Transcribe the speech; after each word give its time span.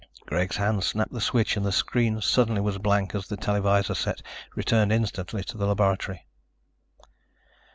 Greg's 0.25 0.55
hand 0.57 0.83
snapped 0.83 1.13
the 1.13 1.21
switch 1.21 1.55
and 1.55 1.63
the 1.63 1.71
screen 1.71 2.19
suddenly 2.21 2.59
was 2.59 2.79
blank 2.79 3.13
as 3.13 3.27
the 3.27 3.37
televisor 3.37 3.93
set 3.93 4.23
returned 4.55 4.91
instantly 4.91 5.43
to 5.43 5.59
the 5.59 5.67
laboratory. 5.67 6.25